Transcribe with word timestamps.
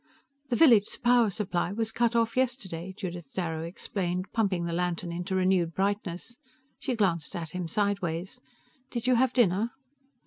"The 0.49 0.55
village 0.55 0.97
power 1.03 1.29
supply 1.29 1.71
was 1.71 1.93
shut 1.95 2.15
off 2.15 2.35
yesterday," 2.35 2.91
Judith 2.97 3.29
Darrow 3.35 3.61
explained, 3.61 4.31
pumping 4.33 4.65
the 4.65 4.73
lantern 4.73 5.11
into 5.11 5.35
renewed 5.35 5.75
brightness. 5.75 6.39
She 6.79 6.95
glanced 6.95 7.35
at 7.35 7.51
him 7.51 7.67
sideways. 7.67 8.41
"Did 8.89 9.05
you 9.05 9.13
have 9.13 9.31
dinner?" 9.31 9.69